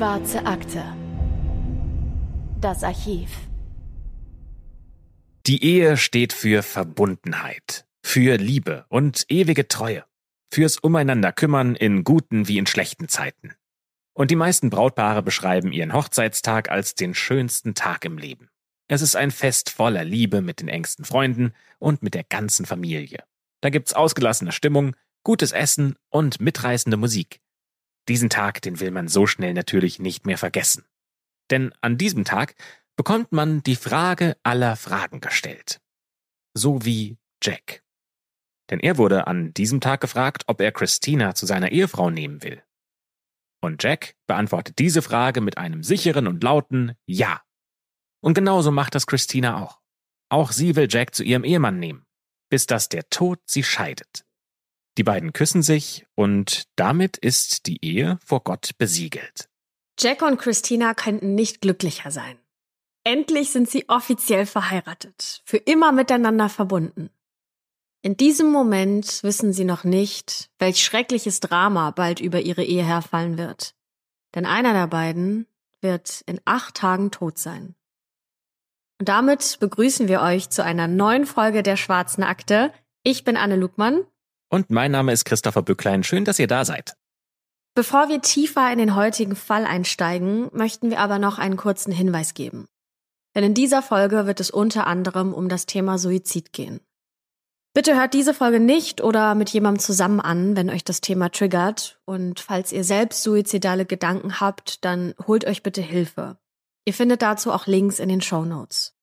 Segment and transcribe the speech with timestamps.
[0.00, 0.82] Schwarze Akte.
[2.58, 3.28] Das Archiv.
[5.46, 10.06] Die Ehe steht für Verbundenheit, für Liebe und ewige Treue,
[10.50, 13.52] fürs Umeinander kümmern in guten wie in schlechten Zeiten.
[14.14, 18.48] Und die meisten Brautpaare beschreiben ihren Hochzeitstag als den schönsten Tag im Leben.
[18.88, 23.22] Es ist ein Fest voller Liebe mit den engsten Freunden und mit der ganzen Familie.
[23.60, 27.42] Da gibt's ausgelassene Stimmung, gutes Essen und mitreißende Musik.
[28.10, 30.84] Diesen Tag, den will man so schnell natürlich nicht mehr vergessen.
[31.48, 32.56] Denn an diesem Tag
[32.96, 35.80] bekommt man die Frage aller Fragen gestellt.
[36.52, 37.84] So wie Jack.
[38.68, 42.60] Denn er wurde an diesem Tag gefragt, ob er Christina zu seiner Ehefrau nehmen will.
[43.62, 47.44] Und Jack beantwortet diese Frage mit einem sicheren und lauten Ja.
[48.20, 49.80] Und genauso macht das Christina auch.
[50.30, 52.06] Auch sie will Jack zu ihrem Ehemann nehmen,
[52.48, 54.26] bis dass der Tod sie scheidet.
[54.98, 59.48] Die beiden küssen sich und damit ist die Ehe vor Gott besiegelt.
[59.98, 62.38] Jack und Christina könnten nicht glücklicher sein.
[63.04, 67.10] Endlich sind sie offiziell verheiratet, für immer miteinander verbunden.
[68.02, 73.36] In diesem Moment wissen sie noch nicht, welch schreckliches Drama bald über ihre Ehe herfallen
[73.36, 73.74] wird.
[74.34, 75.46] Denn einer der beiden
[75.80, 77.74] wird in acht Tagen tot sein.
[78.98, 82.72] Und damit begrüßen wir euch zu einer neuen Folge der Schwarzen Akte.
[83.02, 84.04] Ich bin Anne Lugmann.
[84.50, 86.02] Und mein Name ist Christopher Bücklein.
[86.02, 86.94] Schön, dass ihr da seid.
[87.74, 92.34] Bevor wir tiefer in den heutigen Fall einsteigen, möchten wir aber noch einen kurzen Hinweis
[92.34, 92.66] geben.
[93.34, 96.80] Denn in dieser Folge wird es unter anderem um das Thema Suizid gehen.
[97.72, 102.00] Bitte hört diese Folge nicht oder mit jemandem zusammen an, wenn euch das Thema triggert.
[102.04, 106.38] Und falls ihr selbst suizidale Gedanken habt, dann holt euch bitte Hilfe.
[106.84, 108.96] Ihr findet dazu auch Links in den Show Notes.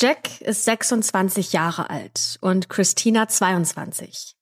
[0.00, 4.36] Jack ist 26 Jahre alt und Christina 22.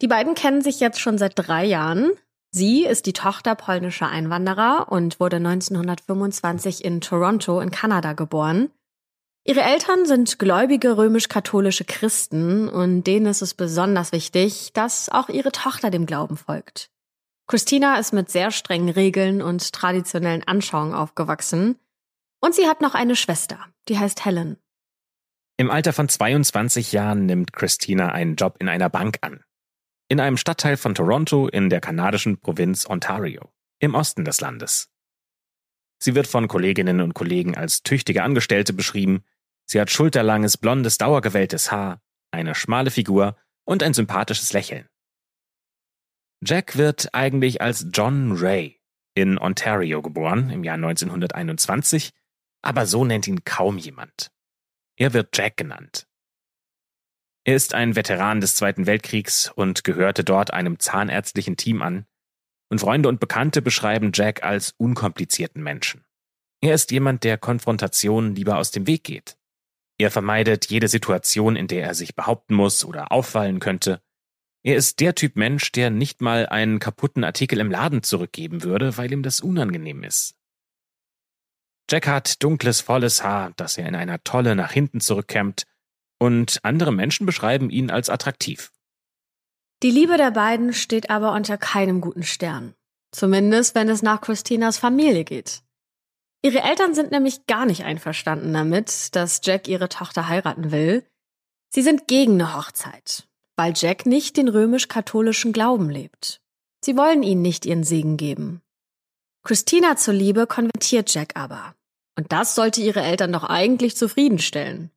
[0.00, 2.12] Die beiden kennen sich jetzt schon seit drei Jahren.
[2.52, 8.70] Sie ist die Tochter polnischer Einwanderer und wurde 1925 in Toronto in Kanada geboren.
[9.44, 15.50] Ihre Eltern sind gläubige römisch-katholische Christen und denen ist es besonders wichtig, dass auch ihre
[15.50, 16.90] Tochter dem Glauben folgt.
[17.48, 21.76] Christina ist mit sehr strengen Regeln und traditionellen Anschauungen aufgewachsen
[22.40, 23.58] und sie hat noch eine Schwester,
[23.88, 24.61] die heißt Helen.
[25.58, 29.44] Im Alter von 22 Jahren nimmt Christina einen Job in einer Bank an.
[30.08, 34.90] In einem Stadtteil von Toronto in der kanadischen Provinz Ontario, im Osten des Landes.
[35.98, 39.24] Sie wird von Kolleginnen und Kollegen als tüchtige Angestellte beschrieben.
[39.66, 42.00] Sie hat schulterlanges, blondes, dauergewelltes Haar,
[42.32, 44.88] eine schmale Figur und ein sympathisches Lächeln.
[46.44, 48.80] Jack wird eigentlich als John Ray
[49.14, 52.12] in Ontario geboren im Jahr 1921,
[52.62, 54.32] aber so nennt ihn kaum jemand.
[54.96, 56.06] Er wird Jack genannt.
[57.44, 62.06] Er ist ein Veteran des Zweiten Weltkriegs und gehörte dort einem zahnärztlichen Team an,
[62.70, 66.06] und Freunde und Bekannte beschreiben Jack als unkomplizierten Menschen.
[66.62, 69.36] Er ist jemand, der Konfrontationen lieber aus dem Weg geht.
[69.98, 74.00] Er vermeidet jede Situation, in der er sich behaupten muss oder auffallen könnte.
[74.62, 78.96] Er ist der Typ Mensch, der nicht mal einen kaputten Artikel im Laden zurückgeben würde,
[78.96, 80.36] weil ihm das unangenehm ist.
[81.92, 85.64] Jack hat dunkles, volles Haar, das er in einer Tolle nach hinten zurückkämmt,
[86.18, 88.72] und andere Menschen beschreiben ihn als attraktiv.
[89.82, 92.72] Die Liebe der beiden steht aber unter keinem guten Stern.
[93.10, 95.60] Zumindest, wenn es nach Christinas Familie geht.
[96.40, 101.04] Ihre Eltern sind nämlich gar nicht einverstanden damit, dass Jack ihre Tochter heiraten will.
[101.68, 106.40] Sie sind gegen eine Hochzeit, weil Jack nicht den römisch-katholischen Glauben lebt.
[106.82, 108.62] Sie wollen ihnen nicht ihren Segen geben.
[109.44, 111.74] Christina zuliebe konvertiert Jack aber.
[112.16, 114.90] Und das sollte ihre Eltern doch eigentlich zufriedenstellen.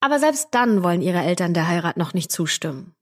[0.00, 2.94] Aber selbst dann wollen ihre Eltern der Heirat noch nicht zustimmen.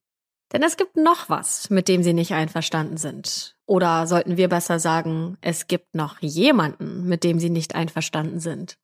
[0.53, 3.57] Denn es gibt noch was, mit dem sie nicht einverstanden sind.
[3.67, 8.79] Oder sollten wir besser sagen, es gibt noch jemanden, mit dem sie nicht einverstanden sind.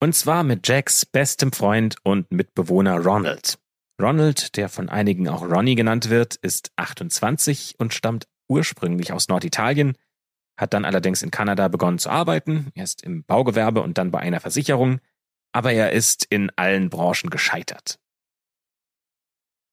[0.00, 3.58] Und zwar mit Jacks bestem Freund und Mitbewohner Ronald.
[4.00, 9.96] Ronald, der von einigen auch Ronnie genannt wird, ist 28 und stammt ursprünglich aus Norditalien,
[10.56, 14.40] hat dann allerdings in Kanada begonnen zu arbeiten, erst im Baugewerbe und dann bei einer
[14.40, 15.00] Versicherung,
[15.52, 17.98] aber er ist in allen Branchen gescheitert.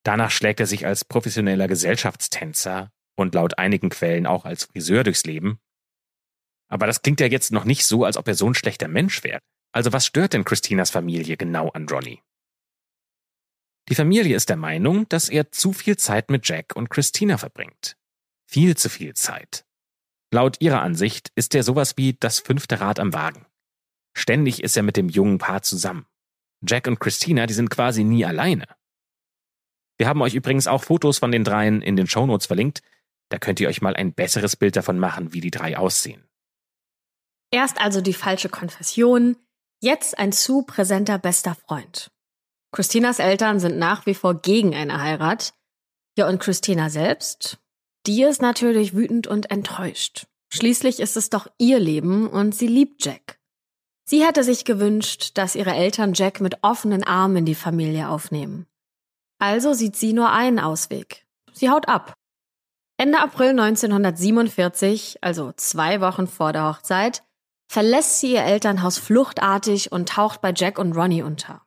[0.04, 5.24] Danach schlägt er sich als professioneller Gesellschaftstänzer und laut einigen Quellen auch als Friseur durchs
[5.24, 5.60] Leben.
[6.68, 9.24] Aber das klingt ja jetzt noch nicht so, als ob er so ein schlechter Mensch
[9.24, 9.40] wäre.
[9.72, 12.22] Also was stört denn Christinas Familie genau an Ronnie?
[13.90, 17.98] Die Familie ist der Meinung, dass er zu viel Zeit mit Jack und Christina verbringt.
[18.46, 19.66] Viel zu viel Zeit.
[20.34, 23.46] Laut ihrer Ansicht ist er sowas wie das fünfte Rad am Wagen.
[24.18, 26.08] Ständig ist er mit dem jungen Paar zusammen.
[26.68, 28.66] Jack und Christina, die sind quasi nie alleine.
[30.00, 32.82] Wir haben euch übrigens auch Fotos von den dreien in den Shownotes verlinkt.
[33.30, 36.28] Da könnt ihr euch mal ein besseres Bild davon machen, wie die drei aussehen.
[37.52, 39.38] Erst also die falsche Konfession,
[39.82, 42.10] jetzt ein zu präsenter bester Freund.
[42.72, 45.54] Christinas Eltern sind nach wie vor gegen eine Heirat.
[46.18, 47.60] Ja, und Christina selbst?
[48.06, 50.28] Die ist natürlich wütend und enttäuscht.
[50.54, 53.40] Schließlich ist es doch ihr Leben und sie liebt Jack.
[54.06, 58.68] Sie hätte sich gewünscht, dass ihre Eltern Jack mit offenen Armen in die Familie aufnehmen.
[59.40, 61.26] Also sieht sie nur einen Ausweg.
[61.54, 62.14] Sie haut ab.
[62.98, 67.24] Ende April 1947, also zwei Wochen vor der Hochzeit,
[67.68, 71.66] verlässt sie ihr Elternhaus fluchtartig und taucht bei Jack und Ronnie unter.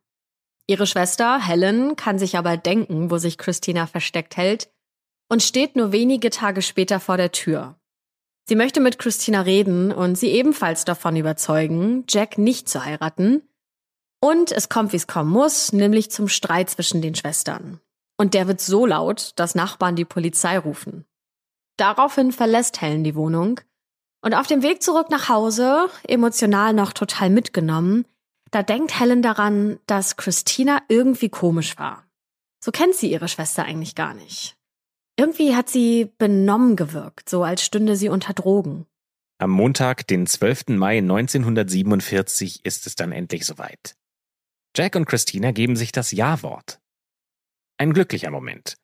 [0.68, 4.70] Ihre Schwester Helen kann sich aber denken, wo sich Christina versteckt hält,
[5.28, 7.78] und steht nur wenige Tage später vor der Tür.
[8.48, 13.42] Sie möchte mit Christina reden und sie ebenfalls davon überzeugen, Jack nicht zu heiraten.
[14.20, 17.80] Und es kommt, wie es kommen muss, nämlich zum Streit zwischen den Schwestern.
[18.16, 21.04] Und der wird so laut, dass Nachbarn die Polizei rufen.
[21.76, 23.60] Daraufhin verlässt Helen die Wohnung
[24.22, 28.06] und auf dem Weg zurück nach Hause, emotional noch total mitgenommen,
[28.50, 32.04] da denkt Helen daran, dass Christina irgendwie komisch war.
[32.60, 34.56] So kennt sie ihre Schwester eigentlich gar nicht.
[35.18, 38.86] Irgendwie hat sie benommen gewirkt, so als stünde sie unter Drogen.
[39.38, 40.68] Am Montag, den 12.
[40.68, 43.96] Mai 1947, ist es dann endlich soweit.
[44.76, 46.80] Jack und Christina geben sich das Ja-Wort.
[47.78, 48.76] Ein glücklicher Moment,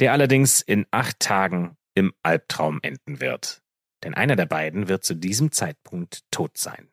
[0.00, 3.62] der allerdings in acht Tagen im Albtraum enden wird.
[4.02, 6.90] Denn einer der beiden wird zu diesem Zeitpunkt tot sein.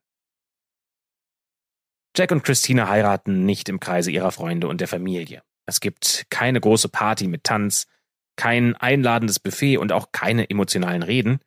[2.15, 5.43] Jack und Christina heiraten nicht im Kreise ihrer Freunde und der Familie.
[5.65, 7.87] Es gibt keine große Party mit Tanz,
[8.35, 11.39] kein einladendes Buffet und auch keine emotionalen Reden,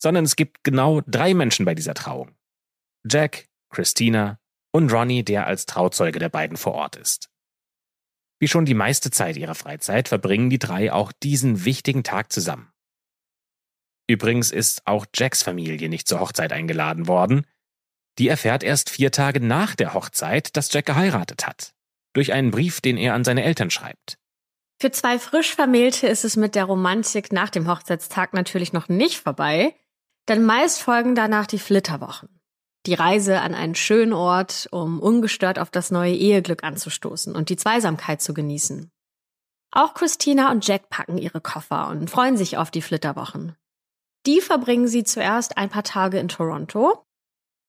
[0.00, 2.34] sondern es gibt genau drei Menschen bei dieser Trauung.
[3.08, 4.38] Jack, Christina
[4.72, 7.30] und Ronnie, der als Trauzeuge der beiden vor Ort ist.
[8.38, 12.72] Wie schon die meiste Zeit ihrer Freizeit verbringen die drei auch diesen wichtigen Tag zusammen.
[14.08, 17.46] Übrigens ist auch Jacks Familie nicht zur Hochzeit eingeladen worden.
[18.18, 21.74] Die erfährt erst vier Tage nach der Hochzeit, dass Jack geheiratet hat.
[22.14, 24.18] Durch einen Brief, den er an seine Eltern schreibt.
[24.80, 29.20] Für zwei frisch Vermählte ist es mit der Romantik nach dem Hochzeitstag natürlich noch nicht
[29.20, 29.74] vorbei,
[30.26, 32.40] denn meist folgen danach die Flitterwochen.
[32.86, 37.56] Die Reise an einen schönen Ort, um ungestört auf das neue Eheglück anzustoßen und die
[37.56, 38.90] Zweisamkeit zu genießen.
[39.70, 43.54] Auch Christina und Jack packen ihre Koffer und freuen sich auf die Flitterwochen.
[44.24, 47.04] Die verbringen sie zuerst ein paar Tage in Toronto.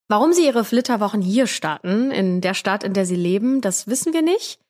[0.08, 4.14] Warum sie ihre Flitterwochen hier starten, in der Stadt, in der sie leben, das wissen
[4.14, 4.61] wir nicht.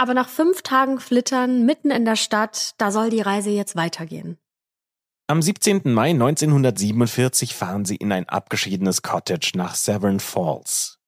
[0.00, 4.38] Aber nach fünf Tagen Flittern mitten in der Stadt, da soll die Reise jetzt weitergehen.
[5.26, 5.92] Am 17.
[5.92, 10.98] Mai 1947 fahren sie in ein abgeschiedenes Cottage nach Severn Falls.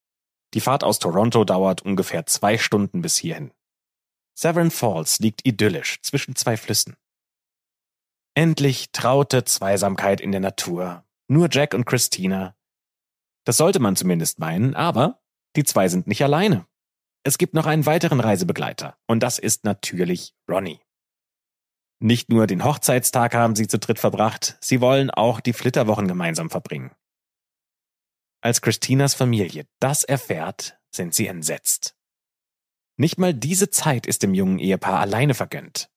[0.53, 3.50] Die Fahrt aus Toronto dauert ungefähr zwei Stunden bis hierhin.
[4.35, 6.94] Severn Falls liegt idyllisch zwischen zwei Flüssen.
[8.35, 11.03] Endlich traute Zweisamkeit in der Natur.
[11.29, 12.55] Nur Jack und Christina.
[13.44, 15.23] Das sollte man zumindest meinen, aber
[15.56, 16.67] die zwei sind nicht alleine.
[17.24, 20.80] Es gibt noch einen weiteren Reisebegleiter, und das ist natürlich Ronnie.
[22.00, 26.50] Nicht nur den Hochzeitstag haben sie zu dritt verbracht, sie wollen auch die Flitterwochen gemeinsam
[26.50, 26.90] verbringen.
[28.40, 31.94] Als Christinas Familie das erfährt, sind sie entsetzt.
[32.96, 35.91] Nicht mal diese Zeit ist dem jungen Ehepaar alleine vergönnt.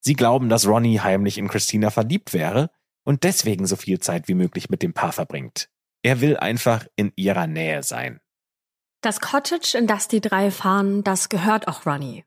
[0.00, 2.70] Sie glauben, dass Ronnie heimlich in Christina verliebt wäre
[3.04, 5.68] und deswegen so viel Zeit wie möglich mit dem Paar verbringt.
[6.02, 8.20] Er will einfach in ihrer Nähe sein.
[9.06, 12.24] Das Cottage, in das die drei fahren, das gehört auch Ronnie.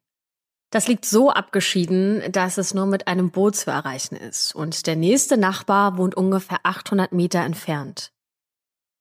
[0.71, 4.95] Das liegt so abgeschieden, dass es nur mit einem Boot zu erreichen ist und der
[4.95, 8.13] nächste Nachbar wohnt ungefähr 800 Meter entfernt.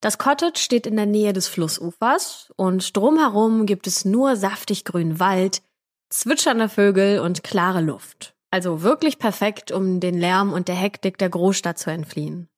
[0.01, 5.21] Das Cottage steht in der Nähe des Flussufers und drumherum gibt es nur saftig grünen
[5.21, 5.63] Wald,
[6.11, 8.35] zwitschernde Vögel und klare Luft.
[8.51, 12.49] Also wirklich perfekt, um den Lärm und der Hektik der Großstadt zu entfliehen.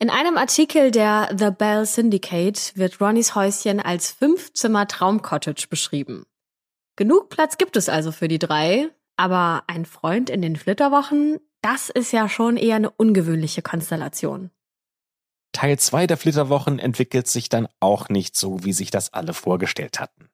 [0.00, 6.24] In einem Artikel der The Bell Syndicate wird Ronnys Häuschen als Fünf-Zimmer-Traum-Cottage beschrieben.
[6.94, 11.88] Genug Platz gibt es also für die drei, aber ein Freund in den Flitterwochen, das
[11.88, 14.52] ist ja schon eher eine ungewöhnliche Konstellation.
[15.50, 19.98] Teil 2 der Flitterwochen entwickelt sich dann auch nicht so, wie sich das alle vorgestellt
[19.98, 20.28] hatten.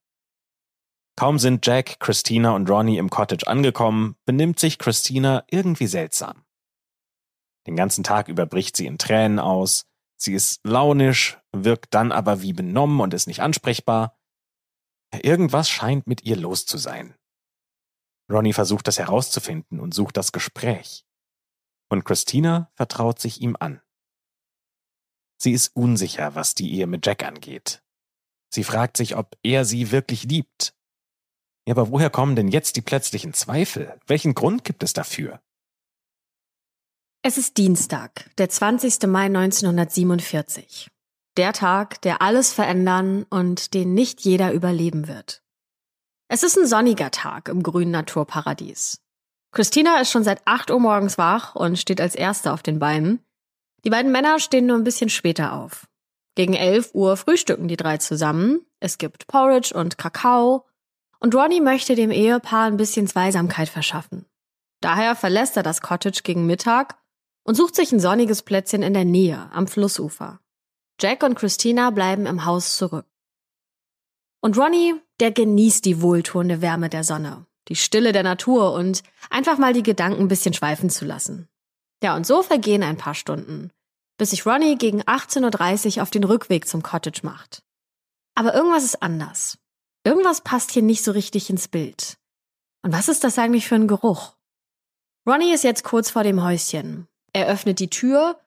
[1.16, 6.43] Kaum sind Jack, Christina und Ronnie im Cottage angekommen, benimmt sich Christina irgendwie seltsam.
[7.66, 12.42] Den ganzen Tag über bricht sie in Tränen aus, sie ist launisch, wirkt dann aber
[12.42, 14.18] wie benommen und ist nicht ansprechbar.
[15.22, 17.14] Irgendwas scheint mit ihr los zu sein.
[18.30, 21.04] Ronnie versucht das herauszufinden und sucht das Gespräch.
[21.88, 23.80] Und Christina vertraut sich ihm an.
[25.36, 27.82] Sie ist unsicher, was die Ehe mit Jack angeht.
[28.52, 30.74] Sie fragt sich, ob er sie wirklich liebt
[31.66, 33.98] ja, aber woher kommen denn jetzt die plötzlichen Zweifel?
[34.06, 35.40] Welchen Grund gibt es dafür?
[37.26, 39.06] Es ist Dienstag, der 20.
[39.06, 40.90] Mai 1947.
[41.38, 45.42] Der Tag, der alles verändern und den nicht jeder überleben wird.
[46.28, 49.00] Es ist ein sonniger Tag im grünen Naturparadies.
[49.52, 53.24] Christina ist schon seit 8 Uhr morgens wach und steht als Erste auf den Beinen.
[53.86, 55.86] Die beiden Männer stehen nur ein bisschen später auf.
[56.34, 58.66] Gegen 11 Uhr frühstücken die drei zusammen.
[58.80, 60.66] Es gibt Porridge und Kakao.
[61.20, 64.26] Und Ronnie möchte dem Ehepaar ein bisschen Zweisamkeit verschaffen.
[64.82, 66.98] Daher verlässt er das Cottage gegen Mittag
[67.44, 70.40] und sucht sich ein sonniges Plätzchen in der Nähe am Flussufer.
[71.00, 73.06] Jack und Christina bleiben im Haus zurück.
[74.40, 79.58] Und Ronnie, der genießt die wohltuende Wärme der Sonne, die Stille der Natur und einfach
[79.58, 81.48] mal die Gedanken ein bisschen schweifen zu lassen.
[82.02, 83.70] Ja, und so vergehen ein paar Stunden,
[84.18, 87.62] bis sich Ronnie gegen 18.30 Uhr auf den Rückweg zum Cottage macht.
[88.34, 89.58] Aber irgendwas ist anders.
[90.04, 92.18] Irgendwas passt hier nicht so richtig ins Bild.
[92.82, 94.36] Und was ist das eigentlich für ein Geruch?
[95.26, 98.40] Ronnie ist jetzt kurz vor dem Häuschen er öffnet die Tür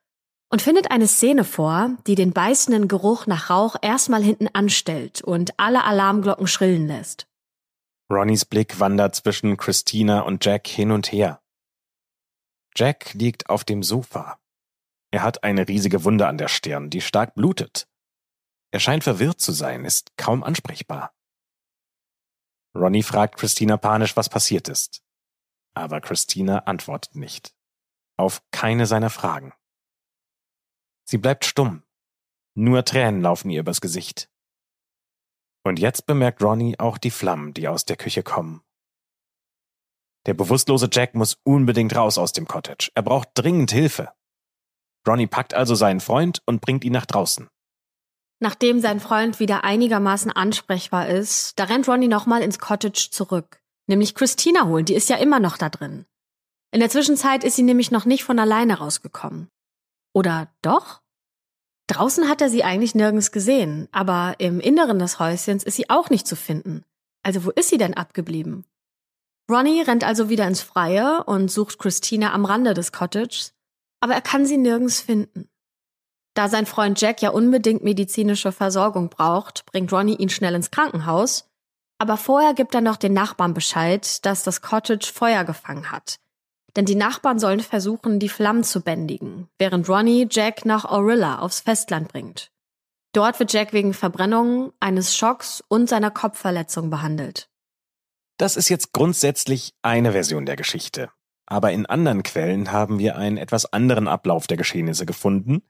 [0.50, 5.60] und findet eine Szene vor, die den beißenden Geruch nach Rauch erstmal hinten anstellt und
[5.60, 7.28] alle Alarmglocken schrillen lässt.
[8.10, 11.42] Ronnys Blick wandert zwischen Christina und Jack hin und her.
[12.76, 14.40] Jack liegt auf dem Sofa.
[15.12, 17.88] Er hat eine riesige Wunde an der Stirn, die stark blutet.
[18.72, 21.14] Er scheint verwirrt zu sein, ist kaum ansprechbar.
[22.74, 25.02] Ronny fragt Christina panisch, was passiert ist.
[25.74, 27.57] Aber Christina antwortet nicht
[28.18, 29.54] auf keine seiner Fragen.
[31.06, 31.84] Sie bleibt stumm.
[32.56, 34.30] Nur Tränen laufen ihr übers Gesicht.
[35.64, 38.62] Und jetzt bemerkt Ronnie auch die Flammen, die aus der Küche kommen.
[40.26, 42.92] Der bewusstlose Jack muss unbedingt raus aus dem Cottage.
[42.96, 44.12] Er braucht dringend Hilfe.
[45.08, 47.48] Ronnie packt also seinen Freund und bringt ihn nach draußen.
[48.40, 53.62] Nachdem sein Freund wieder einigermaßen ansprechbar ist, da rennt Ronnie nochmal ins Cottage zurück.
[53.88, 56.06] Nämlich Christina holen, die ist ja immer noch da drin.
[56.72, 59.50] In der Zwischenzeit ist sie nämlich noch nicht von alleine rausgekommen.
[60.14, 61.02] Oder doch?
[61.88, 66.10] Draußen hat er sie eigentlich nirgends gesehen, aber im Inneren des Häuschens ist sie auch
[66.10, 66.84] nicht zu finden.
[67.24, 68.66] Also wo ist sie denn abgeblieben?
[69.50, 73.54] Ronnie rennt also wieder ins Freie und sucht Christina am Rande des Cottages,
[74.02, 75.50] aber er kann sie nirgends finden.
[76.34, 81.50] Da sein Freund Jack ja unbedingt medizinische Versorgung braucht, bringt Ronnie ihn schnell ins Krankenhaus,
[81.98, 86.20] aber vorher gibt er noch den Nachbarn Bescheid, dass das Cottage Feuer gefangen hat
[86.76, 91.62] denn die Nachbarn sollen versuchen, die Flammen zu bändigen, während Ronnie Jack nach Orilla aufs
[91.62, 92.52] Festland bringt.
[93.14, 97.50] Dort wird Jack wegen Verbrennung, eines Schocks und seiner Kopfverletzung behandelt.
[98.38, 101.10] Das ist jetzt grundsätzlich eine Version der Geschichte.
[101.48, 105.64] Aber in anderen Quellen haben wir einen etwas anderen Ablauf der Geschehnisse gefunden.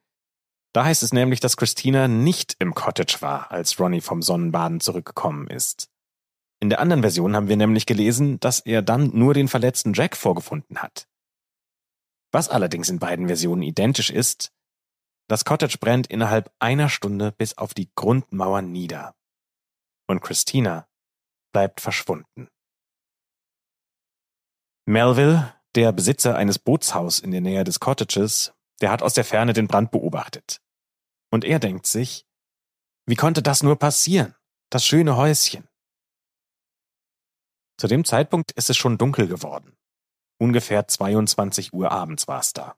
[0.74, 5.48] Da heißt es nämlich, dass Christina nicht im Cottage war, als Ronnie vom Sonnenbaden zurückgekommen
[5.48, 5.90] ist.
[6.60, 10.18] In der anderen Version haben wir nämlich gelesen, dass er dann nur den verletzten Jack
[10.18, 11.08] vorgefunden hat.
[12.32, 14.52] Was allerdings in beiden Versionen identisch ist,
[15.28, 19.16] das Cottage brennt innerhalb einer Stunde bis auf die Grundmauern nieder.
[20.08, 20.88] Und Christina
[21.52, 22.48] bleibt verschwunden.
[24.86, 29.54] Melville, der Besitzer eines Bootshaus in der Nähe des Cottages, der hat aus der Ferne
[29.54, 30.62] den Brand beobachtet.
[31.30, 32.26] Und er denkt sich,
[33.06, 34.36] wie konnte das nur passieren?
[34.70, 35.68] Das schöne Häuschen.
[37.78, 39.78] Zu dem Zeitpunkt ist es schon dunkel geworden.
[40.40, 42.76] Ungefähr 22 Uhr abends war es da.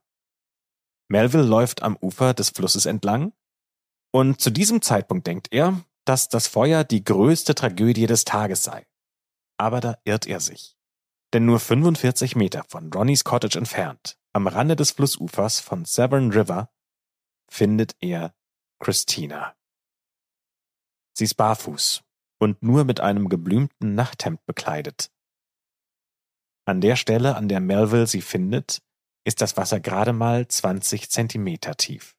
[1.08, 3.32] Melville läuft am Ufer des Flusses entlang
[4.12, 8.86] und zu diesem Zeitpunkt denkt er, dass das Feuer die größte Tragödie des Tages sei.
[9.56, 10.76] Aber da irrt er sich.
[11.32, 16.70] Denn nur 45 Meter von Ronnys Cottage entfernt, am Rande des Flussufers von Severn River,
[17.48, 18.34] findet er
[18.80, 19.54] Christina.
[21.14, 22.02] Sie ist barfuß
[22.40, 25.10] und nur mit einem geblümten Nachthemd bekleidet.
[26.64, 28.82] An der Stelle, an der Melville sie findet,
[29.24, 32.16] ist das Wasser gerade mal 20 Zentimeter tief.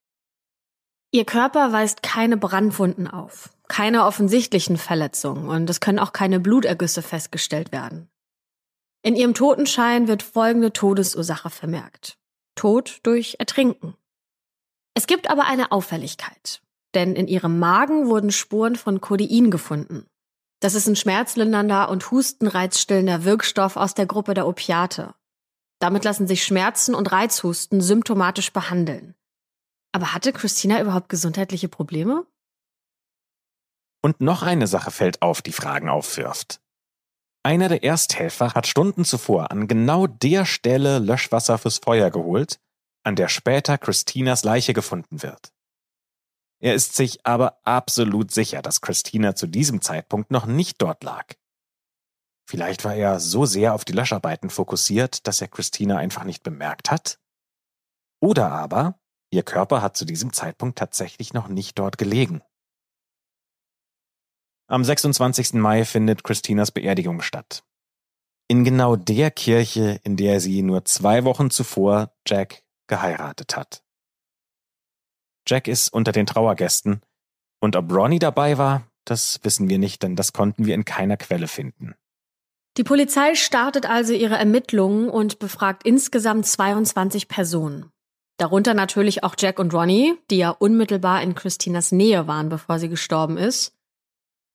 [1.14, 7.02] Ihr Körper weist keine Brandwunden auf, keine offensichtlichen Verletzungen und es können auch keine Blutergüsse
[7.02, 8.10] festgestellt werden.
[9.04, 12.18] In ihrem Totenschein wird folgende Todesursache vermerkt.
[12.56, 13.96] Tod durch Ertrinken.
[14.94, 16.62] Es gibt aber eine Auffälligkeit,
[16.94, 20.06] denn in ihrem Magen wurden Spuren von Codein gefunden.
[20.62, 25.16] Das ist ein schmerzlindernder und hustenreizstillender Wirkstoff aus der Gruppe der Opiate.
[25.80, 29.16] Damit lassen sich Schmerzen und Reizhusten symptomatisch behandeln.
[29.92, 32.28] Aber hatte Christina überhaupt gesundheitliche Probleme?
[34.04, 36.62] Und noch eine Sache fällt auf, die Fragen aufwirft.
[37.44, 42.60] Einer der Ersthelfer hat Stunden zuvor an genau der Stelle Löschwasser fürs Feuer geholt,
[43.04, 45.52] an der später Christinas Leiche gefunden wird.
[46.62, 51.26] Er ist sich aber absolut sicher, dass Christina zu diesem Zeitpunkt noch nicht dort lag.
[52.48, 56.92] Vielleicht war er so sehr auf die Löscharbeiten fokussiert, dass er Christina einfach nicht bemerkt
[56.92, 57.20] hat?
[58.22, 59.00] Oder aber,
[59.32, 62.44] ihr Körper hat zu diesem Zeitpunkt tatsächlich noch nicht dort gelegen.
[64.68, 65.54] Am 26.
[65.54, 67.64] Mai findet Christinas Beerdigung statt.
[68.48, 73.81] In genau der Kirche, in der sie nur zwei Wochen zuvor Jack geheiratet hat.
[75.52, 77.02] Jack ist unter den Trauergästen
[77.60, 81.18] und ob Ronnie dabei war, das wissen wir nicht, denn das konnten wir in keiner
[81.18, 81.94] Quelle finden.
[82.78, 87.92] Die Polizei startet also ihre Ermittlungen und befragt insgesamt 22 Personen.
[88.38, 92.88] Darunter natürlich auch Jack und Ronnie, die ja unmittelbar in Christinas Nähe waren, bevor sie
[92.88, 93.74] gestorben ist.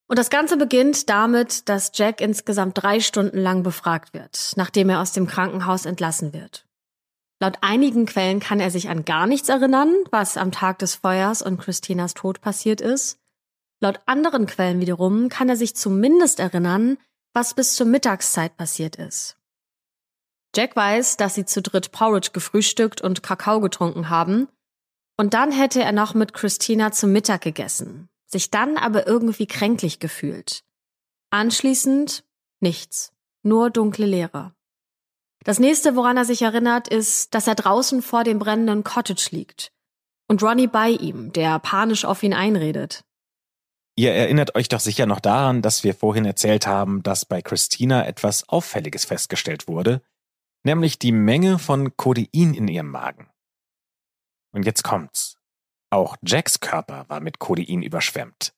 [0.08, 5.02] Und das Ganze beginnt damit, dass Jack insgesamt drei Stunden lang befragt wird, nachdem er
[5.02, 6.65] aus dem Krankenhaus entlassen wird.
[7.38, 11.43] Laut einigen Quellen kann er sich an gar nichts erinnern, was am Tag des Feuers
[11.43, 13.19] und Christinas Tod passiert ist.
[13.81, 16.97] Laut anderen Quellen wiederum kann er sich zumindest erinnern,
[17.35, 19.37] was bis zur Mittagszeit passiert ist.
[20.55, 24.49] Jack weiß, dass sie zu dritt Porridge gefrühstückt und Kakao getrunken haben,
[25.19, 29.99] und dann hätte er noch mit Christina zum Mittag gegessen, sich dann aber irgendwie kränklich
[29.99, 30.62] gefühlt.
[31.31, 32.25] Anschließend
[32.61, 33.12] nichts,
[33.43, 34.55] nur dunkle Leere.
[35.46, 39.70] Das nächste, woran er sich erinnert, ist, dass er draußen vor dem brennenden Cottage liegt
[40.26, 43.04] und Ronnie bei ihm, der panisch auf ihn einredet.
[43.94, 48.04] Ihr erinnert euch doch sicher noch daran, dass wir vorhin erzählt haben, dass bei Christina
[48.08, 50.02] etwas Auffälliges festgestellt wurde,
[50.64, 53.30] nämlich die Menge von Codein in ihrem Magen.
[54.52, 55.36] Und jetzt kommt's.
[55.90, 58.52] Auch Jacks Körper war mit Codein überschwemmt.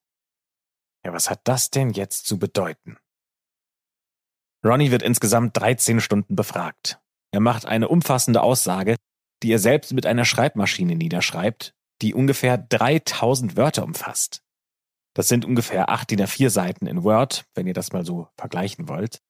[1.04, 2.96] Ja, was hat das denn jetzt zu bedeuten?
[4.64, 7.00] Ronnie wird insgesamt 13 Stunden befragt.
[7.32, 8.96] Er macht eine umfassende Aussage,
[9.42, 14.42] die er selbst mit einer Schreibmaschine niederschreibt, die ungefähr 3000 Wörter umfasst.
[15.14, 18.88] Das sind ungefähr acht DIN A4 Seiten in Word, wenn ihr das mal so vergleichen
[18.88, 19.20] wollt.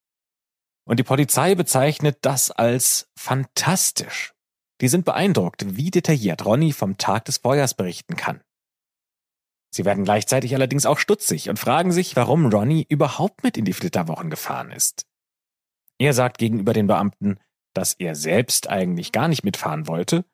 [0.87, 4.33] Und die Polizei bezeichnet das als fantastisch.
[4.81, 8.41] Die sind beeindruckt, wie detailliert Ronny vom Tag des Feuers berichten kann.
[9.71, 13.73] Sie werden gleichzeitig allerdings auch stutzig und fragen sich, warum Ronny überhaupt mit in die
[13.73, 15.05] Flitterwochen gefahren ist.
[15.99, 17.37] Er sagt gegenüber den Beamten,
[17.73, 20.25] dass er selbst eigentlich gar nicht mitfahren wollte,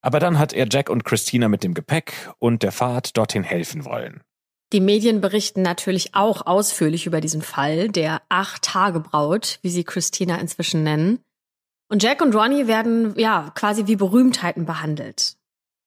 [0.00, 3.84] aber dann hat er Jack und Christina mit dem Gepäck und der Fahrt dorthin helfen
[3.84, 4.22] wollen.
[4.72, 9.82] Die Medien berichten natürlich auch ausführlich über diesen Fall, der acht Tage braut, wie sie
[9.82, 11.20] Christina inzwischen nennen.
[11.90, 15.36] Und Jack und Ronnie werden, ja, quasi wie Berühmtheiten behandelt.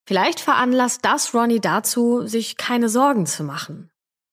[0.08, 3.92] Vielleicht veranlasst das Ronnie dazu, sich keine Sorgen zu machen.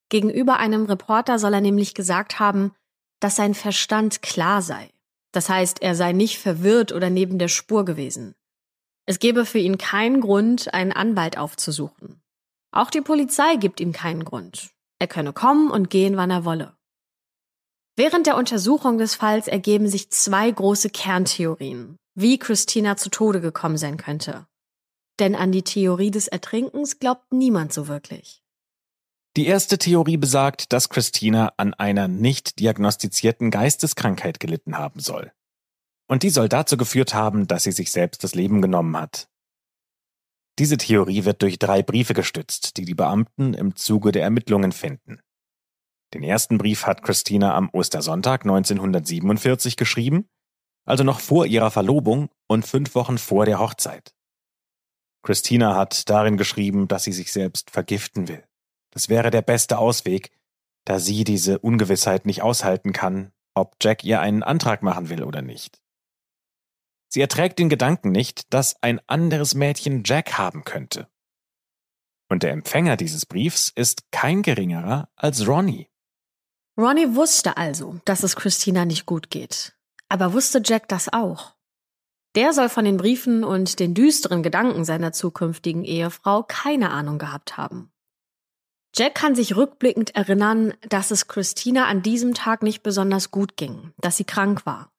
[0.08, 2.72] Gegenüber einem Reporter soll er nämlich gesagt haben,
[3.20, 4.90] dass sein Verstand klar sei.
[5.32, 8.34] Das heißt, er sei nicht verwirrt oder neben der Spur gewesen.
[9.06, 12.20] Es gebe für ihn keinen Grund, einen Anwalt aufzusuchen.
[12.70, 14.70] Auch die Polizei gibt ihm keinen Grund.
[14.98, 16.76] Er könne kommen und gehen, wann er wolle.
[17.96, 23.76] Während der Untersuchung des Falls ergeben sich zwei große Kerntheorien, wie Christina zu Tode gekommen
[23.76, 24.46] sein könnte.
[25.18, 28.42] Denn an die Theorie des Ertrinkens glaubt niemand so wirklich.
[29.36, 35.32] Die erste Theorie besagt, dass Christina an einer nicht diagnostizierten Geisteskrankheit gelitten haben soll.
[36.08, 39.28] Und die soll dazu geführt haben, dass sie sich selbst das Leben genommen hat.
[40.58, 45.20] Diese Theorie wird durch drei Briefe gestützt, die die Beamten im Zuge der Ermittlungen finden.
[46.14, 50.28] Den ersten Brief hat Christina am Ostersonntag 1947 geschrieben,
[50.84, 54.14] also noch vor ihrer Verlobung und fünf Wochen vor der Hochzeit.
[55.22, 58.42] Christina hat darin geschrieben, dass sie sich selbst vergiften will.
[58.90, 60.30] Das wäre der beste Ausweg,
[60.84, 65.42] da sie diese Ungewissheit nicht aushalten kann, ob Jack ihr einen Antrag machen will oder
[65.42, 65.80] nicht.
[67.08, 71.08] Sie erträgt den Gedanken nicht, dass ein anderes Mädchen Jack haben könnte.
[72.30, 75.88] Und der Empfänger dieses Briefs ist kein geringerer als Ronnie.
[76.76, 79.74] Ronnie wusste also, dass es Christina nicht gut geht.
[80.08, 81.54] Aber wusste Jack das auch?
[82.34, 87.56] Der soll von den Briefen und den düsteren Gedanken seiner zukünftigen Ehefrau keine Ahnung gehabt
[87.56, 87.90] haben.
[88.98, 93.92] Jack kann sich rückblickend erinnern, dass es Christina an diesem Tag nicht besonders gut ging,
[93.98, 94.90] dass sie krank war.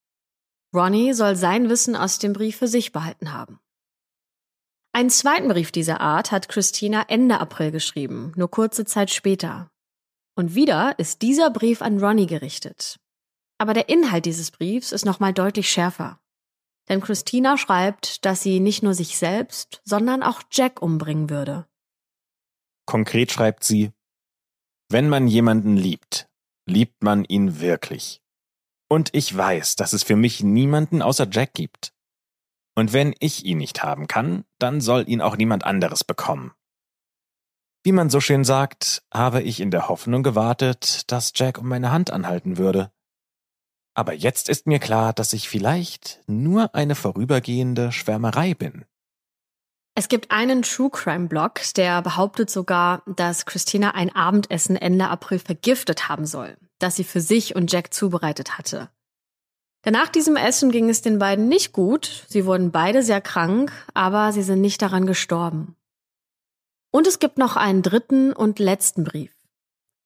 [0.74, 3.60] Ronnie soll sein Wissen aus dem Brief für sich behalten haben.
[4.94, 9.70] Einen zweiten Brief dieser Art hat Christina Ende April geschrieben, nur kurze Zeit später.
[10.34, 13.02] Und wieder ist dieser Brief an Ronnie gerichtet.
[13.58, 16.22] Aber der Inhalt dieses Briefs ist nochmal deutlich schärfer.
[16.88, 21.69] Denn Christina schreibt, dass sie nicht nur sich selbst, sondern auch Jack umbringen würde.
[22.90, 23.92] Konkret schreibt sie,
[24.90, 26.28] wenn man jemanden liebt,
[26.66, 28.24] liebt man ihn wirklich.
[28.90, 31.94] Und ich weiß, dass es für mich niemanden außer Jack gibt.
[32.76, 36.52] Und wenn ich ihn nicht haben kann, dann soll ihn auch niemand anderes bekommen.
[37.84, 41.92] Wie man so schön sagt, habe ich in der Hoffnung gewartet, dass Jack um meine
[41.92, 42.92] Hand anhalten würde.
[43.94, 48.86] Aber jetzt ist mir klar, dass ich vielleicht nur eine vorübergehende Schwärmerei bin.
[50.00, 55.40] Es gibt einen True Crime Blog, der behauptet sogar, dass Christina ein Abendessen Ende April
[55.40, 58.90] vergiftet haben soll, das sie für sich und Jack zubereitet hatte.
[59.84, 63.74] Denn nach diesem Essen ging es den beiden nicht gut, sie wurden beide sehr krank,
[63.94, 65.76] aber sie sind nicht daran gestorben.
[66.92, 69.36] Und es gibt noch einen dritten und letzten Brief.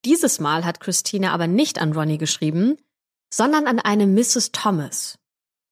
[0.05, 2.79] Dieses Mal hat Christina aber nicht an Ronnie geschrieben,
[3.31, 4.53] sondern an eine Mrs.
[4.53, 5.19] Thomas.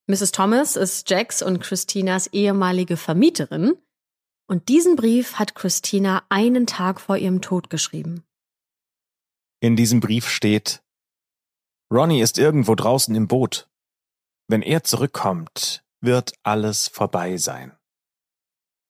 [0.05, 0.31] Mrs.
[0.31, 3.79] Thomas ist Jacks und Christinas ehemalige Vermieterin
[4.51, 8.25] und diesen Brief hat Christina einen Tag vor ihrem Tod geschrieben.
[9.61, 10.83] In diesem Brief steht,
[11.89, 13.69] Ronnie ist irgendwo draußen im Boot.
[14.49, 17.77] Wenn er zurückkommt, wird alles vorbei sein.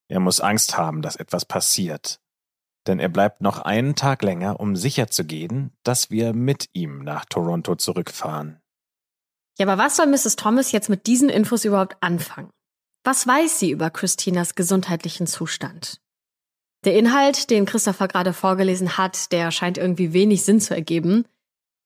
[0.08, 2.20] Er muss Angst haben, dass etwas passiert,
[2.88, 7.76] denn er bleibt noch einen Tag länger, um sicherzugehen, dass wir mit ihm nach Toronto
[7.76, 8.60] zurückfahren.
[9.60, 10.38] Ja, aber was soll Mrs.
[10.38, 12.50] Thomas jetzt mit diesen Infos überhaupt anfangen?
[13.04, 16.00] Was weiß sie über Christinas gesundheitlichen Zustand?
[16.86, 21.26] Der Inhalt, den Christopher gerade vorgelesen hat, der scheint irgendwie wenig Sinn zu ergeben.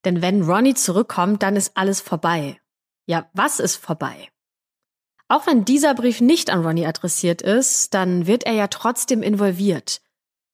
[0.04, 2.60] Denn wenn Ronnie zurückkommt, dann ist alles vorbei.
[3.06, 4.30] Ja, was ist vorbei?
[5.28, 10.02] Auch wenn dieser Brief nicht an Ronnie adressiert ist, dann wird er ja trotzdem involviert.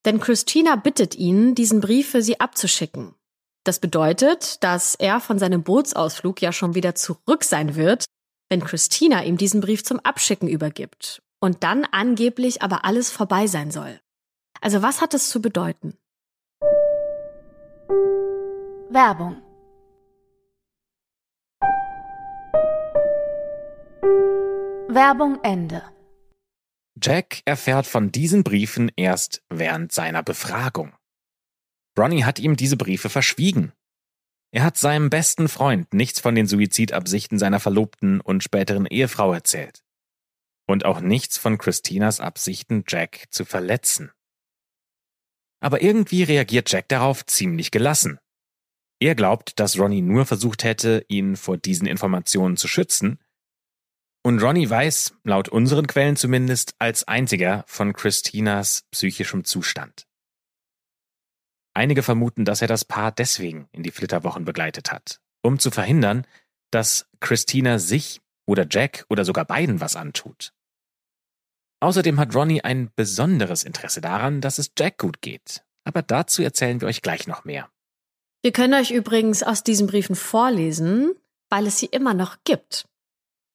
[0.04, 3.14] Denn Christina bittet ihn, diesen Brief für sie abzuschicken.
[3.64, 8.04] Das bedeutet, dass er von seinem Bootsausflug ja schon wieder zurück sein wird,
[8.52, 13.70] wenn Christina ihm diesen Brief zum Abschicken übergibt und dann angeblich aber alles vorbei sein
[13.70, 13.98] soll.
[14.60, 15.96] Also was hat das zu bedeuten?
[18.90, 19.40] Werbung
[24.90, 25.82] Werbung Ende.
[27.00, 30.92] Jack erfährt von diesen Briefen erst während seiner Befragung.
[31.98, 33.72] Ronnie hat ihm diese Briefe verschwiegen.
[34.52, 39.82] Er hat seinem besten Freund nichts von den Suizidabsichten seiner Verlobten und späteren Ehefrau erzählt.
[40.66, 44.12] Und auch nichts von Christinas Absichten, Jack zu verletzen.
[45.60, 48.18] Aber irgendwie reagiert Jack darauf ziemlich gelassen.
[49.00, 53.18] Er glaubt, dass Ronnie nur versucht hätte, ihn vor diesen Informationen zu schützen
[54.24, 60.06] und Ronnie weiß, laut unseren Quellen zumindest, als einziger von Christinas psychischem Zustand.
[61.74, 66.26] Einige vermuten, dass er das Paar deswegen in die Flitterwochen begleitet hat, um zu verhindern,
[66.70, 70.52] dass Christina sich oder Jack oder sogar beiden was antut.
[71.80, 75.64] Außerdem hat Ronnie ein besonderes Interesse daran, dass es Jack gut geht.
[75.84, 77.68] Aber dazu erzählen wir euch gleich noch mehr.
[78.42, 81.12] Wir können euch übrigens aus diesen Briefen vorlesen,
[81.48, 82.86] weil es sie immer noch gibt.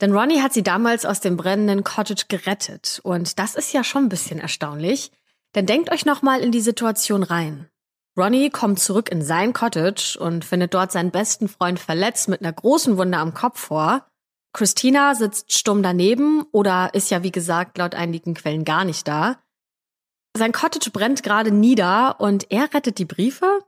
[0.01, 2.99] Denn Ronnie hat sie damals aus dem brennenden Cottage gerettet.
[3.03, 5.11] Und das ist ja schon ein bisschen erstaunlich.
[5.55, 7.69] Denn denkt euch nochmal in die Situation rein.
[8.17, 12.51] Ronnie kommt zurück in sein Cottage und findet dort seinen besten Freund verletzt mit einer
[12.51, 14.07] großen Wunde am Kopf vor.
[14.53, 19.37] Christina sitzt stumm daneben oder ist ja wie gesagt laut einigen Quellen gar nicht da.
[20.35, 23.59] Sein Cottage brennt gerade nieder und er rettet die Briefe?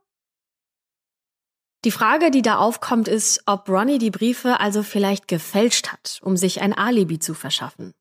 [1.86, 6.36] Die Frage, die da aufkommt, ist, ob Ronnie die Briefe also vielleicht gefälscht hat, um
[6.36, 7.94] sich ein Alibi zu verschaffen.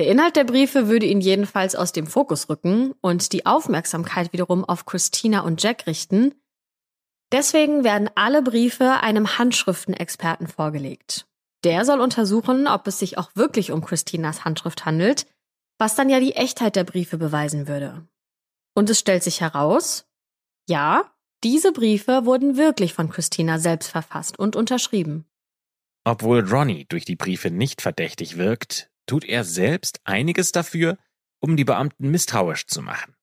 [0.00, 4.64] Der Inhalt der Briefe würde ihn jedenfalls aus dem Fokus rücken und die Aufmerksamkeit wiederum
[4.64, 6.34] auf Christina und Jack richten.
[7.32, 11.26] Deswegen werden alle Briefe einem Handschriftenexperten vorgelegt.
[11.64, 15.26] Der soll untersuchen, ob es sich auch wirklich um Christinas Handschrift handelt,
[15.76, 18.08] was dann ja die Echtheit der Briefe beweisen würde.
[18.74, 20.06] Und es stellt sich heraus,
[20.66, 21.12] ja,
[21.44, 25.26] diese Briefe wurden wirklich von Christina selbst verfasst und unterschrieben.
[26.04, 30.98] Obwohl Ronnie durch die Briefe nicht verdächtig wirkt, tut er selbst einiges dafür,
[31.40, 33.14] um die Beamten misstrauisch zu machen.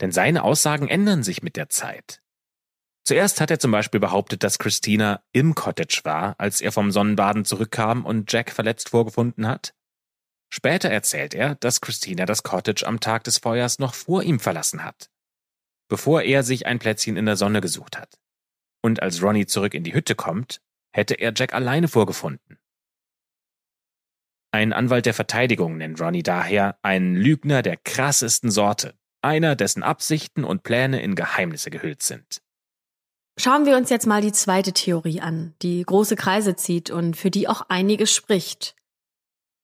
[0.00, 2.22] Denn seine Aussagen ändern sich mit der Zeit.
[3.04, 7.44] Zuerst hat er zum Beispiel behauptet, dass Christina im Cottage war, als er vom Sonnenbaden
[7.44, 9.74] zurückkam und Jack verletzt vorgefunden hat.
[10.52, 14.84] Später erzählt er, dass Christina das Cottage am Tag des Feuers noch vor ihm verlassen
[14.84, 15.10] hat
[15.90, 18.18] bevor er sich ein Plätzchen in der Sonne gesucht hat.
[18.80, 20.62] Und als Ronnie zurück in die Hütte kommt,
[20.92, 22.58] hätte er Jack alleine vorgefunden.
[24.52, 30.44] Ein Anwalt der Verteidigung nennt Ronnie daher einen Lügner der krassesten Sorte, einer, dessen Absichten
[30.44, 32.42] und Pläne in Geheimnisse gehüllt sind.
[33.38, 37.30] Schauen wir uns jetzt mal die zweite Theorie an, die große Kreise zieht und für
[37.30, 38.74] die auch einiges spricht.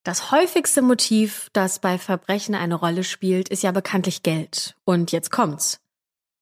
[0.03, 4.77] Das häufigste Motiv, das bei Verbrechen eine Rolle spielt, ist ja bekanntlich Geld.
[4.85, 5.81] Und jetzt kommt's.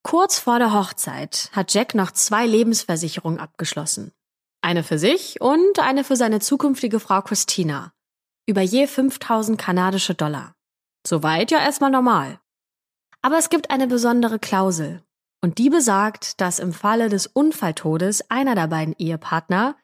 [0.04, 4.12] Kurz vor der Hochzeit hat Jack noch zwei Lebensversicherungen abgeschlossen.
[4.62, 7.92] Eine für sich und eine für seine zukünftige Frau Christina.
[8.48, 10.54] Über je 5000 kanadische Dollar.
[11.06, 12.40] Soweit ja erstmal normal.
[13.24, 15.02] Aber es gibt eine besondere Klausel.
[15.42, 19.76] Und die besagt, dass im Falle des Unfalltodes einer der beiden Ehepartner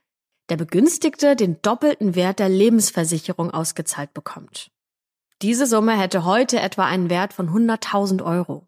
[0.49, 4.69] der Begünstigte den doppelten Wert der Lebensversicherung ausgezahlt bekommt.
[5.41, 8.67] Diese Summe hätte heute etwa einen Wert von 100.000 Euro.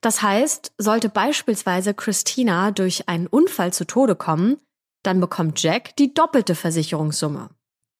[0.00, 4.56] Das heißt, sollte beispielsweise Christina durch einen Unfall zu Tode kommen,
[5.02, 7.50] dann bekommt Jack die doppelte Versicherungssumme.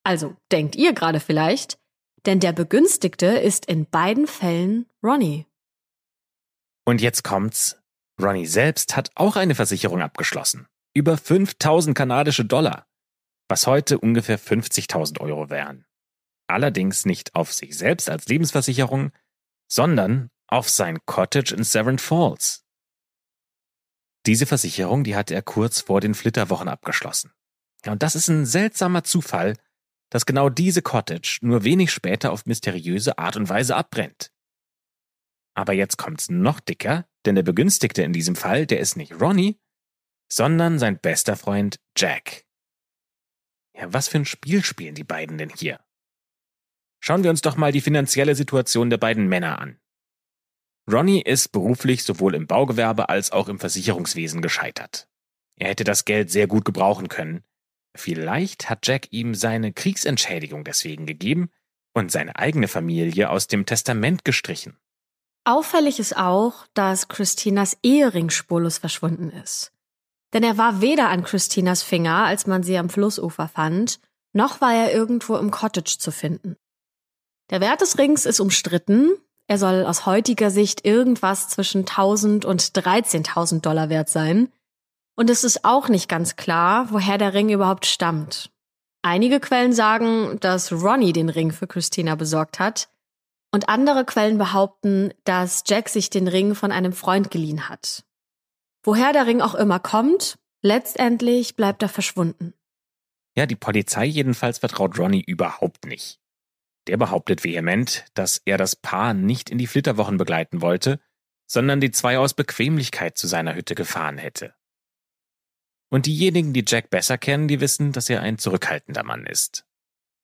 [0.05, 1.79] Also denkt ihr gerade vielleicht,
[2.27, 5.47] denn der Begünstigte ist in beiden Fällen Ronnie.
[6.85, 7.79] Und jetzt kommt's.
[8.21, 10.67] Ronnie selbst hat auch eine Versicherung abgeschlossen.
[10.95, 12.87] Über 5000 kanadische Dollar.
[13.49, 15.85] Was heute ungefähr 50.000 Euro wären.
[16.49, 19.13] Allerdings nicht auf sich selbst als Lebensversicherung,
[19.71, 22.65] sondern auf sein Cottage in Severn Falls.
[24.27, 27.33] Diese Versicherung, die hat er kurz vor den Flitterwochen abgeschlossen.
[27.87, 29.57] Und das ist ein seltsamer Zufall,
[30.13, 34.31] dass genau diese Cottage nur wenig später auf mysteriöse Art und Weise abbrennt.
[35.55, 39.59] Aber jetzt kommt's noch dicker, denn der Begünstigte in diesem Fall, der ist nicht Ronnie,
[40.31, 42.45] sondern sein bester Freund Jack.
[43.75, 45.81] Ja, was für ein Spiel spielen die beiden denn hier?
[47.01, 49.81] Schauen wir uns doch mal die finanzielle Situation der beiden Männer an.
[50.91, 55.09] Ronnie ist beruflich sowohl im Baugewerbe als auch im Versicherungswesen gescheitert.
[55.57, 57.45] Er hätte das Geld sehr gut gebrauchen können,
[57.95, 61.51] Vielleicht hat Jack ihm seine Kriegsentschädigung deswegen gegeben
[61.95, 64.77] und seine eigene Familie aus dem Testament gestrichen.
[65.45, 69.73] Auffällig ist auch, dass Christinas Ehering spurlos verschwunden ist.
[70.33, 74.01] Denn er war weder an Christinas Finger, als man sie am Flussufer fand,
[74.33, 76.57] noch war er irgendwo im Cottage zu finden.
[77.51, 79.11] Der Wert des Rings ist umstritten.
[79.47, 84.51] Er soll aus heutiger Sicht irgendwas zwischen 1000 und 13.000 Dollar wert sein.
[85.15, 88.51] Und es ist auch nicht ganz klar, woher der Ring überhaupt stammt.
[89.03, 92.89] Einige Quellen sagen, dass Ronnie den Ring für Christina besorgt hat.
[93.55, 98.05] Und andere Quellen behaupten, dass Jack sich den Ring von einem Freund geliehen hat.
[98.83, 102.55] Woher der Ring auch immer kommt, letztendlich bleibt er verschwunden.
[103.37, 106.21] Ja, die Polizei jedenfalls vertraut Ronnie überhaupt nicht.
[106.87, 111.01] Der behauptet vehement, dass er das Paar nicht in die Flitterwochen begleiten wollte,
[111.47, 114.55] sondern die zwei aus Bequemlichkeit zu seiner Hütte gefahren hätte.
[115.93, 119.67] Und diejenigen, die Jack besser kennen, die wissen, dass er ein zurückhaltender Mann ist.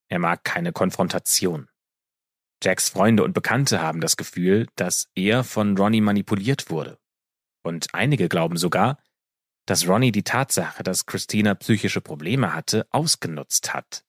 [0.08, 1.68] Er mag keine Konfrontation.
[2.62, 6.98] Jacks Freunde und Bekannte haben das Gefühl, dass er von Ronnie manipuliert wurde.
[7.62, 8.98] Und einige glauben sogar,
[9.66, 14.06] dass Ronnie die Tatsache, dass Christina psychische Probleme hatte, ausgenutzt hat.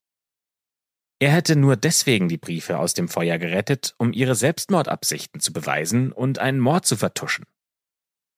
[1.19, 6.13] Er hätte nur deswegen die Briefe aus dem Feuer gerettet, um ihre Selbstmordabsichten zu beweisen
[6.13, 7.47] und einen Mord zu vertuschen.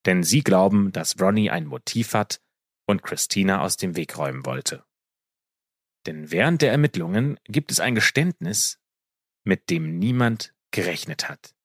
[0.08, 2.42] Denn sie glauben, dass Ronnie ein Motiv hat,
[2.92, 4.86] und Christina aus dem Weg räumen wollte.
[6.06, 8.80] Denn während der Ermittlungen gibt es ein Geständnis,
[9.44, 11.56] mit dem niemand gerechnet hat.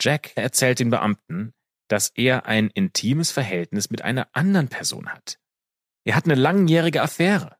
[0.00, 1.52] Jack erzählt den Beamten,
[1.88, 5.38] dass er ein intimes Verhältnis mit einer anderen Person hat.
[6.04, 7.56] Er hat eine langjährige Affäre.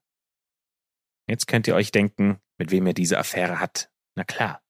[1.27, 3.91] Jetzt könnt ihr euch denken, mit wem er diese Affäre hat.
[4.15, 4.61] Na klar,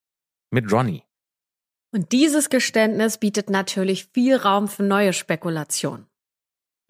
[0.50, 1.04] mit Ronnie.
[1.94, 6.08] Und dieses Geständnis bietet natürlich viel Raum für neue Spekulationen.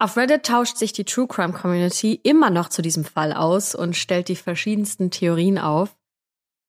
[0.02, 3.96] Auf Reddit tauscht sich die True Crime Community immer noch zu diesem Fall aus und
[3.96, 5.96] stellt die verschiedensten Theorien auf.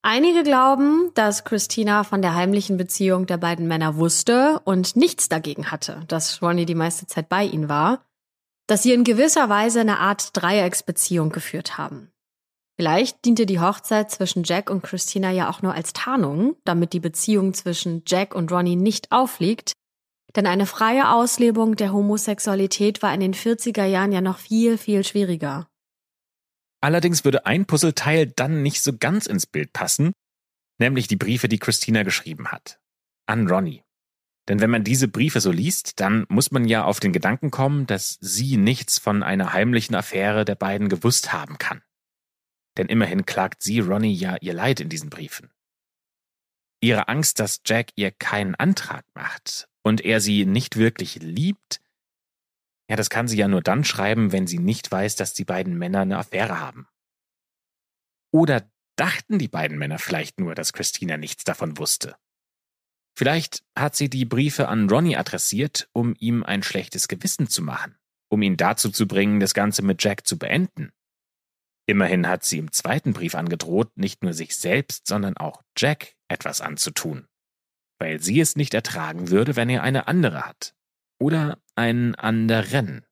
[0.04, 5.72] Einige glauben, dass Christina von der heimlichen Beziehung der beiden Männer wusste und nichts dagegen
[5.72, 8.06] hatte, dass Ronnie die meiste Zeit bei ihnen war,
[8.68, 12.12] dass sie in gewisser Weise eine Art Dreiecksbeziehung geführt haben.
[12.76, 17.00] Vielleicht diente die Hochzeit zwischen Jack und Christina ja auch nur als Tarnung, damit die
[17.00, 19.74] Beziehung zwischen Jack und Ronnie nicht aufliegt
[20.36, 25.04] denn eine freie Auslebung der Homosexualität war in den 40er Jahren ja noch viel, viel
[25.04, 25.68] schwieriger.
[26.82, 30.12] Allerdings würde ein Puzzleteil dann nicht so ganz ins Bild passen,
[30.80, 32.80] nämlich die Briefe, die Christina geschrieben hat.
[33.26, 33.84] An Ronnie.
[34.50, 37.88] Denn wenn man diese Briefe so liest, dann muss man ja auf den Gedanken kommen,
[37.88, 41.82] dass sie nichts von einer heimlichen Affäre der beiden gewusst haben kann.
[42.76, 45.52] Denn immerhin klagt sie Ronnie ja ihr Leid in diesen Briefen.
[46.82, 51.82] Ihre Angst, dass Jack ihr keinen Antrag macht und er sie nicht wirklich liebt,
[52.90, 55.78] ja, das kann sie ja nur dann schreiben, wenn sie nicht weiß, dass die beiden
[55.78, 56.88] Männer eine Affäre haben.
[58.32, 62.16] Oder dachten die beiden Männer vielleicht nur, dass Christina nichts davon wusste.
[63.16, 67.96] Vielleicht hat sie die Briefe an Ronnie adressiert, um ihm ein schlechtes Gewissen zu machen,
[68.30, 70.92] um ihn dazu zu bringen, das Ganze mit Jack zu beenden.
[71.86, 76.62] Immerhin hat sie im zweiten Brief angedroht, nicht nur sich selbst, sondern auch Jack etwas
[76.62, 77.28] anzutun
[78.04, 80.76] weil sie es nicht ertragen würde, wenn er eine andere hat.
[81.20, 83.06] Oder einen anderen.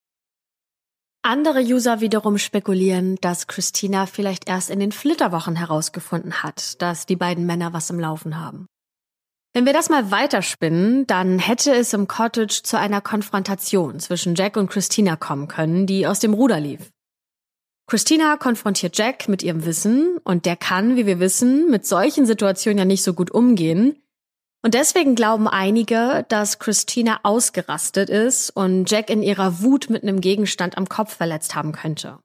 [1.23, 7.15] Andere User wiederum spekulieren, dass Christina vielleicht erst in den Flitterwochen herausgefunden hat, dass die
[7.15, 8.67] beiden Männer was im Laufen haben.
[9.53, 14.57] Wenn wir das mal weiterspinnen, dann hätte es im Cottage zu einer Konfrontation zwischen Jack
[14.57, 16.89] und Christina kommen können, die aus dem Ruder lief.
[17.87, 22.79] Christina konfrontiert Jack mit ihrem Wissen und der kann, wie wir wissen, mit solchen Situationen
[22.79, 23.95] ja nicht so gut umgehen.
[24.63, 30.21] Und deswegen glauben einige, dass Christina ausgerastet ist und Jack in ihrer Wut mit einem
[30.21, 32.19] Gegenstand am Kopf verletzt haben könnte.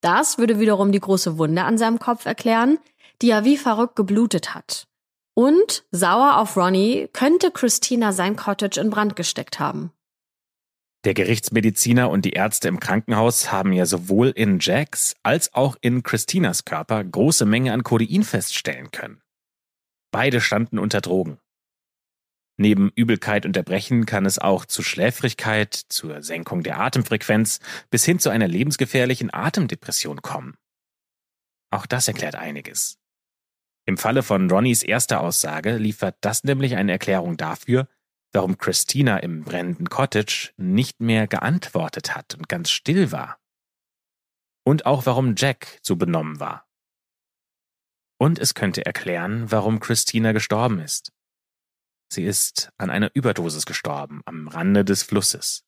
[0.00, 2.78] Das würde wiederum die große Wunde an seinem Kopf erklären,
[3.22, 4.86] die ja wie verrückt geblutet hat.
[5.34, 9.92] Und sauer auf Ronnie könnte Christina sein Cottage in Brand gesteckt haben.
[11.04, 16.02] Der Gerichtsmediziner und die Ärzte im Krankenhaus haben ja sowohl in Jacks als auch in
[16.02, 19.20] Christinas Körper große Menge an Codein feststellen können.
[20.10, 21.38] Beide standen unter Drogen.
[22.58, 28.18] Neben Übelkeit und Erbrechen kann es auch zu Schläfrigkeit, zur Senkung der Atemfrequenz bis hin
[28.18, 30.56] zu einer lebensgefährlichen Atemdepression kommen.
[31.70, 32.98] Auch das erklärt einiges.
[33.84, 37.88] Im Falle von Ronnys erster Aussage liefert das nämlich eine Erklärung dafür,
[38.32, 43.38] warum Christina im brennenden Cottage nicht mehr geantwortet hat und ganz still war.
[44.64, 46.66] Und auch warum Jack so benommen war.
[48.18, 51.12] Und es könnte erklären, warum Christina gestorben ist.
[52.08, 55.64] Sie ist an einer Überdosis gestorben am Rande des Flusses.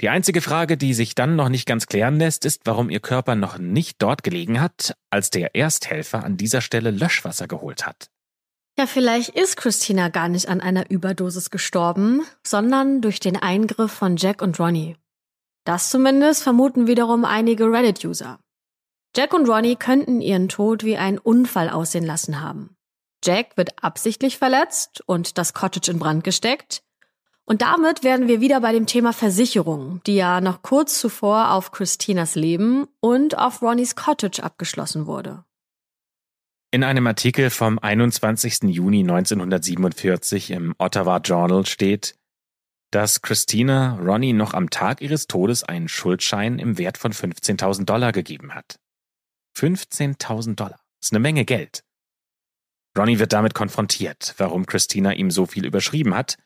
[0.00, 3.36] Die einzige Frage, die sich dann noch nicht ganz klären lässt, ist, warum ihr Körper
[3.36, 8.08] noch nicht dort gelegen hat, als der Ersthelfer an dieser Stelle Löschwasser geholt hat.
[8.76, 14.16] Ja, vielleicht ist Christina gar nicht an einer Überdosis gestorben, sondern durch den Eingriff von
[14.16, 14.96] Jack und Ronnie.
[15.64, 18.40] Das zumindest vermuten wiederum einige Reddit-User.
[19.16, 22.73] Jack und Ronnie könnten ihren Tod wie einen Unfall aussehen lassen haben.
[23.24, 26.84] Jack wird absichtlich verletzt und das Cottage in Brand gesteckt,
[27.46, 31.72] und damit werden wir wieder bei dem Thema Versicherung, die ja noch kurz zuvor auf
[31.72, 35.44] Christinas Leben und auf Ronnys Cottage abgeschlossen wurde.
[36.70, 38.62] In einem Artikel vom 21.
[38.64, 42.16] Juni 1947 im Ottawa Journal steht,
[42.90, 48.12] dass Christina Ronnie noch am Tag ihres Todes einen Schuldschein im Wert von 15.000 Dollar
[48.12, 48.80] gegeben hat.
[49.56, 50.80] 15.000 Dollar.
[51.00, 51.84] Das ist eine Menge Geld.
[52.96, 56.36] Ronnie wird damit konfrontiert, warum Christina ihm so viel überschrieben hat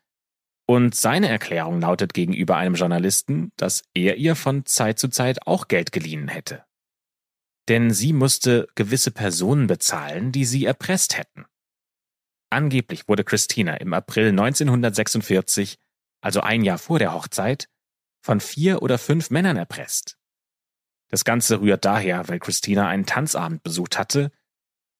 [0.66, 5.68] und seine Erklärung lautet gegenüber einem Journalisten, dass er ihr von Zeit zu Zeit auch
[5.68, 6.64] Geld geliehen hätte.
[7.68, 11.46] Denn sie musste gewisse Personen bezahlen, die sie erpresst hätten.
[12.50, 15.78] Angeblich wurde Christina im April 1946,
[16.20, 17.68] also ein Jahr vor der Hochzeit,
[18.22, 20.18] von vier oder fünf Männern erpresst.
[21.08, 24.30] Das Ganze rührt daher, weil Christina einen Tanzabend besucht hatte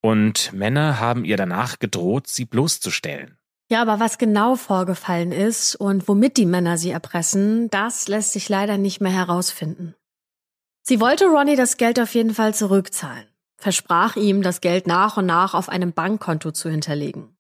[0.01, 3.39] und Männer haben ihr danach gedroht, sie bloßzustellen.
[3.71, 8.49] Ja, aber was genau vorgefallen ist und womit die Männer sie erpressen, das lässt sich
[8.49, 9.95] leider nicht mehr herausfinden.
[10.83, 13.27] Sie wollte Ronnie das Geld auf jeden Fall zurückzahlen,
[13.59, 17.37] versprach ihm, das Geld nach und nach auf einem Bankkonto zu hinterlegen.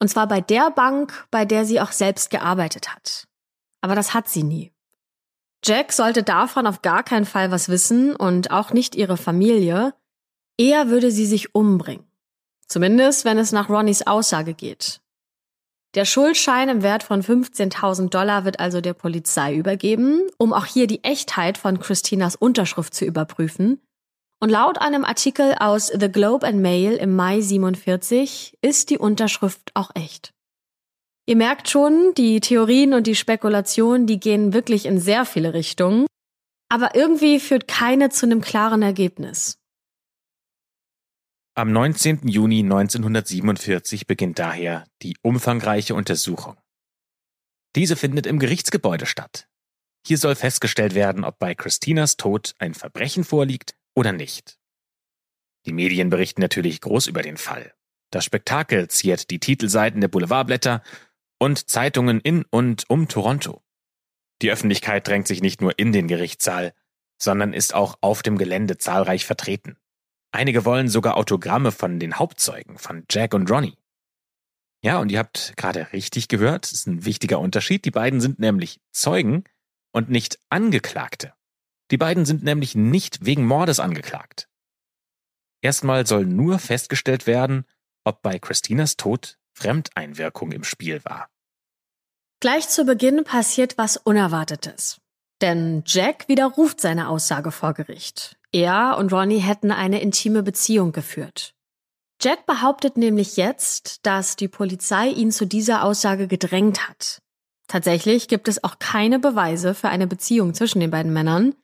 [0.00, 3.26] Und zwar bei der Bank, bei der sie auch selbst gearbeitet hat.
[3.80, 4.72] Aber das hat sie nie.
[5.64, 9.94] Jack sollte davon auf gar keinen Fall was wissen und auch nicht ihre Familie.
[10.56, 12.06] Eher würde sie sich umbringen.
[12.66, 15.00] Zumindest, wenn es nach Ronnys Aussage geht.
[15.94, 20.88] Der Schuldschein im Wert von 15.000 Dollar wird also der Polizei übergeben, um auch hier
[20.88, 23.80] die Echtheit von Christinas Unterschrift zu überprüfen.
[24.40, 29.70] Und laut einem Artikel aus The Globe and Mail im Mai 47 ist die Unterschrift
[29.74, 30.34] auch echt.
[31.26, 36.06] Ihr merkt schon, die Theorien und die Spekulationen, die gehen wirklich in sehr viele Richtungen,
[36.68, 39.58] aber irgendwie führt keine zu einem klaren Ergebnis.
[41.56, 42.26] Am 19.
[42.26, 46.56] Juni 1947 beginnt daher die umfangreiche Untersuchung.
[47.76, 49.46] Diese findet im Gerichtsgebäude statt.
[50.04, 54.58] Hier soll festgestellt werden, ob bei Christinas Tod ein Verbrechen vorliegt oder nicht.
[55.64, 57.72] Die Medien berichten natürlich groß über den Fall.
[58.10, 60.82] Das Spektakel ziert die Titelseiten der Boulevardblätter
[61.38, 63.62] und Zeitungen in und um Toronto.
[64.42, 66.74] Die Öffentlichkeit drängt sich nicht nur in den Gerichtssaal,
[67.16, 69.78] sondern ist auch auf dem Gelände zahlreich vertreten.
[70.34, 73.78] Einige wollen sogar Autogramme von den Hauptzeugen, von Jack und Ronnie.
[74.82, 77.84] Ja, und ihr habt gerade richtig gehört, ist ein wichtiger Unterschied.
[77.84, 79.44] Die beiden sind nämlich Zeugen
[79.92, 81.34] und nicht Angeklagte.
[81.92, 84.48] Die beiden sind nämlich nicht wegen Mordes angeklagt.
[85.62, 87.64] Erstmal soll nur festgestellt werden,
[88.02, 91.30] ob bei Christinas Tod Fremdeinwirkung im Spiel war.
[92.40, 95.00] Gleich zu Beginn passiert was Unerwartetes.
[95.40, 98.36] Denn Jack widerruft seine Aussage vor Gericht.
[98.54, 101.54] Er und Ronnie hätten eine intime Beziehung geführt.
[102.22, 107.20] Jack behauptet nämlich jetzt, dass die Polizei ihn zu dieser Aussage gedrängt hat.
[107.66, 111.56] Tatsächlich gibt es auch keine Beweise für eine Beziehung zwischen den beiden Männern,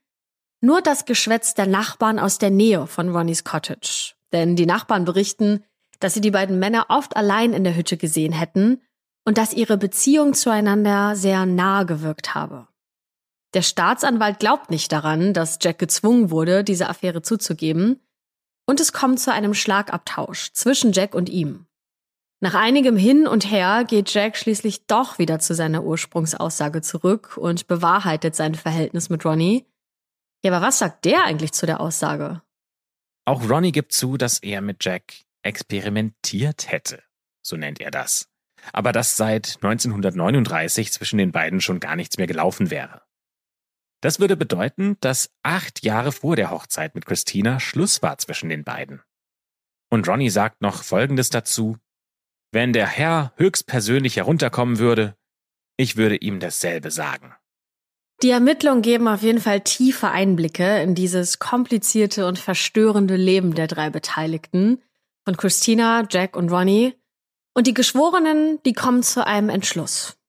[0.60, 4.14] nur das Geschwätz der Nachbarn aus der Nähe von Ronnies Cottage.
[4.32, 5.64] Denn die Nachbarn berichten,
[6.00, 8.82] dass sie die beiden Männer oft allein in der Hütte gesehen hätten
[9.24, 12.66] und dass ihre Beziehung zueinander sehr nahe gewirkt habe.
[13.54, 18.00] Der Staatsanwalt glaubt nicht daran, dass Jack gezwungen wurde, diese Affäre zuzugeben.
[18.66, 21.66] Und es kommt zu einem Schlagabtausch zwischen Jack und ihm.
[22.42, 27.66] Nach einigem Hin und Her geht Jack schließlich doch wieder zu seiner Ursprungsaussage zurück und
[27.66, 29.66] bewahrheitet sein Verhältnis mit Ronnie.
[30.42, 32.40] Ja, aber was sagt der eigentlich zu der Aussage?
[33.26, 37.02] Auch Ronnie gibt zu, dass er mit Jack experimentiert hätte,
[37.42, 38.28] so nennt er das.
[38.72, 43.02] Aber dass seit 1939 zwischen den beiden schon gar nichts mehr gelaufen wäre.
[44.00, 48.64] Das würde bedeuten, dass acht Jahre vor der Hochzeit mit Christina Schluss war zwischen den
[48.64, 49.02] beiden.
[49.90, 51.76] Und Ronnie sagt noch Folgendes dazu.
[52.52, 55.16] Wenn der Herr höchstpersönlich herunterkommen würde,
[55.76, 57.34] ich würde ihm dasselbe sagen.
[58.22, 63.66] Die Ermittlungen geben auf jeden Fall tiefe Einblicke in dieses komplizierte und verstörende Leben der
[63.66, 64.82] drei Beteiligten,
[65.24, 66.94] von Christina, Jack und Ronnie.
[67.54, 70.19] Und die Geschworenen, die kommen zu einem Entschluss.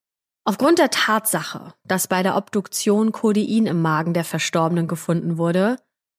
[0.43, 5.77] Aufgrund der Tatsache, dass bei der Obduktion Codein im Magen der Verstorbenen gefunden wurde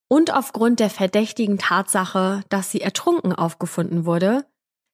[0.08, 4.46] und aufgrund der verdächtigen Tatsache, dass sie ertrunken aufgefunden wurde,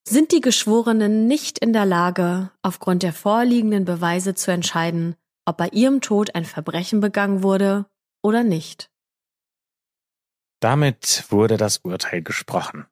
[0.08, 5.14] sind die Geschworenen nicht in der Lage, aufgrund der vorliegenden Beweise zu entscheiden,
[5.44, 7.84] ob bei ihrem Tod ein Verbrechen begangen wurde
[8.22, 8.90] oder nicht.
[10.60, 12.86] Damit wurde das Urteil gesprochen.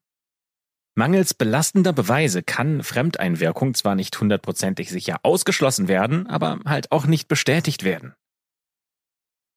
[0.98, 7.28] Mangels belastender Beweise kann Fremdeinwirkung zwar nicht hundertprozentig sicher ausgeschlossen werden, aber halt auch nicht
[7.28, 8.14] bestätigt werden.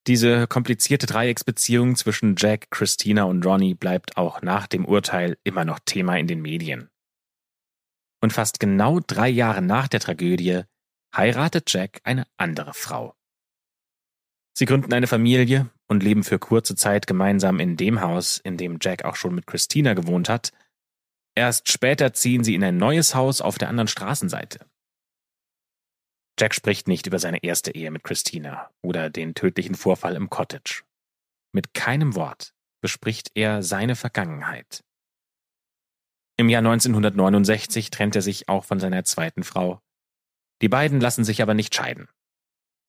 [0.05, 5.79] Diese komplizierte Dreiecksbeziehung zwischen Jack, Christina und Ronnie bleibt auch nach dem Urteil immer noch
[5.85, 6.89] Thema in den Medien.
[8.21, 10.63] Und fast genau drei Jahre nach der Tragödie
[11.15, 13.15] heiratet Jack eine andere Frau.
[14.57, 18.79] Sie gründen eine Familie und leben für kurze Zeit gemeinsam in dem Haus, in dem
[18.81, 20.51] Jack auch schon mit Christina gewohnt hat,
[21.39, 24.65] Erst später ziehen sie in ein neues Haus auf der anderen Straßenseite.
[26.37, 30.83] Jack spricht nicht über seine erste Ehe mit Christina oder den tödlichen Vorfall im Cottage.
[31.53, 34.83] Mit keinem Wort bespricht er seine Vergangenheit.
[36.35, 39.79] Im Jahr 1969 trennt er sich auch von seiner zweiten Frau.
[40.61, 42.09] Die beiden lassen sich aber nicht scheiden.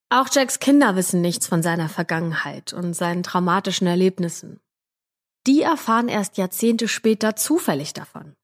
[0.08, 4.58] Auch Jacks Kinder wissen nichts von seiner Vergangenheit und seinen traumatischen Erlebnissen.
[5.46, 8.34] Die erfahren erst Jahrzehnte später zufällig davon.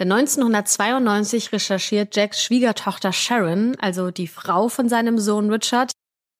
[0.00, 5.92] Denn 1992 recherchiert Jacks Schwiegertochter Sharon, also die Frau von seinem Sohn Richard,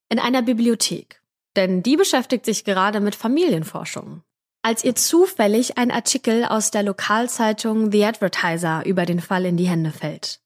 [0.09, 1.21] in einer Bibliothek.
[1.55, 4.23] Denn die beschäftigt sich gerade mit Familienforschung.
[4.63, 9.69] Als ihr zufällig ein Artikel aus der Lokalzeitung The Advertiser über den Fall in die
[9.69, 10.41] Hände fällt.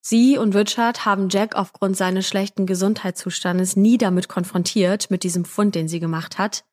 [0.00, 5.74] Sie und Richard haben Jack aufgrund seines schlechten Gesundheitszustandes nie damit konfrontiert, mit diesem Fund,
[5.74, 6.64] den sie gemacht hat.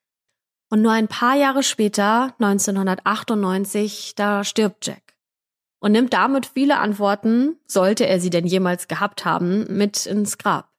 [0.70, 5.05] Und nur ein paar Jahre später, 1998, da stirbt Jack
[5.86, 10.72] und nimmt damit viele Antworten, sollte er sie denn jemals gehabt haben, mit ins Grab.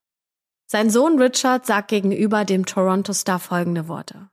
[0.66, 4.28] Sein Sohn Richard sagt gegenüber dem Toronto Star folgende Worte.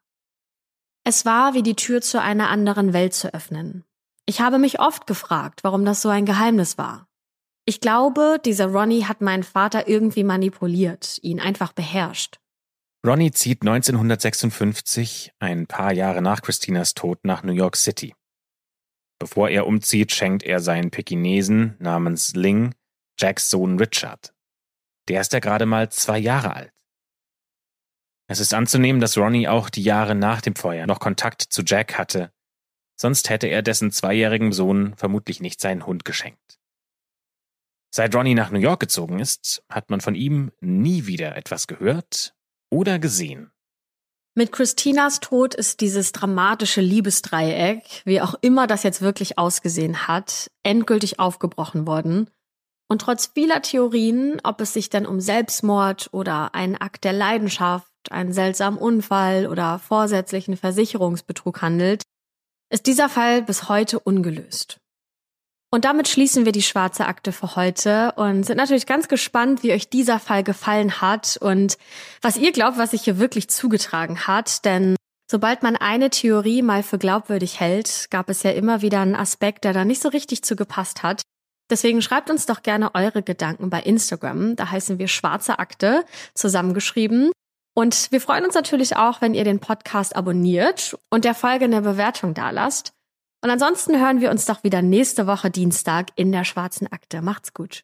[1.03, 3.83] Es war wie die Tür zu einer anderen Welt zu öffnen.
[4.25, 7.07] Ich habe mich oft gefragt, warum das so ein Geheimnis war.
[7.65, 12.39] Ich glaube, dieser Ronnie hat meinen Vater irgendwie manipuliert, ihn einfach beherrscht.
[13.05, 18.15] Ronnie zieht 1956, ein paar Jahre nach Christinas Tod, nach New York City.
[19.23, 22.75] Bevor er umzieht, schenkt er seinen Pekinesen namens Ling
[23.17, 24.33] Jacks Sohn Richard.
[25.07, 26.73] Der ist ja gerade mal zwei Jahre alt.
[28.27, 31.97] Es ist anzunehmen, dass Ronnie auch die Jahre nach dem Feuer noch Kontakt zu Jack
[31.97, 32.33] hatte,
[32.99, 36.59] sonst hätte er dessen zweijährigem Sohn vermutlich nicht seinen Hund geschenkt.
[37.95, 42.35] Seit Ronnie nach New York gezogen ist, hat man von ihm nie wieder etwas gehört
[42.69, 43.52] oder gesehen.
[44.35, 50.49] Mit Christinas Tod ist dieses dramatische Liebesdreieck, wie auch immer das jetzt wirklich ausgesehen hat,
[50.63, 52.31] endgültig aufgebrochen worden.
[52.89, 57.87] Und trotz vieler Theorien, ob es sich denn um Selbstmord oder einen Akt der Leidenschaft,
[58.09, 62.01] einen seltsamen Unfall oder vorsätzlichen Versicherungsbetrug handelt,
[62.71, 64.79] ist dieser Fall bis heute ungelöst.
[65.73, 69.73] Und damit schließen wir die schwarze Akte für heute und sind natürlich ganz gespannt, wie
[69.73, 71.79] euch dieser Fall gefallen hat und
[72.21, 74.65] was ihr glaubt, was sich hier wirklich zugetragen hat.
[74.65, 74.95] Denn
[75.27, 79.63] sobald man eine Theorie mal für glaubwürdig hält, gab es ja immer wieder einen Aspekt,
[79.63, 81.23] der da nicht so richtig zugepasst hat.
[81.71, 84.55] Deswegen schreibt uns doch gerne eure Gedanken bei Instagram.
[84.55, 86.05] Da heißen wir Schwarze Akte
[86.35, 87.31] zusammengeschrieben.
[87.73, 91.81] Und wir freuen uns natürlich auch, wenn ihr den Podcast abonniert und der Folge eine
[91.81, 92.92] Bewertung dalasst.
[93.43, 97.21] Und ansonsten hören wir uns doch wieder nächste Woche Dienstag in der Schwarzen Akte.
[97.21, 97.83] Macht's gut.